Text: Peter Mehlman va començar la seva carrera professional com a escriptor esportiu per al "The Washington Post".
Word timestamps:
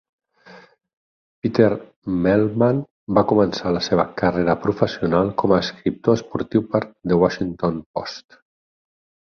Peter 1.45 1.67
Mehlman 2.23 2.81
va 3.19 3.25
començar 3.33 3.75
la 3.77 3.85
seva 3.89 4.07
carrera 4.23 4.57
professional 4.65 5.33
com 5.43 5.55
a 5.59 5.63
escriptor 5.67 6.19
esportiu 6.21 6.69
per 6.75 6.83
al 6.85 6.93
"The 7.13 7.25
Washington 7.27 7.83
Post". 8.01 8.43